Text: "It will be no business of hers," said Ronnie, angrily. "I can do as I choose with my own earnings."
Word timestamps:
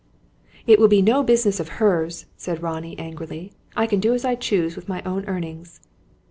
"It 0.65 0.79
will 0.79 0.87
be 0.87 1.03
no 1.03 1.21
business 1.21 1.59
of 1.59 1.67
hers," 1.77 2.25
said 2.35 2.63
Ronnie, 2.63 2.97
angrily. 2.97 3.53
"I 3.75 3.85
can 3.85 3.99
do 3.99 4.15
as 4.15 4.25
I 4.25 4.33
choose 4.33 4.75
with 4.75 4.89
my 4.89 5.03
own 5.05 5.25
earnings." 5.27 5.79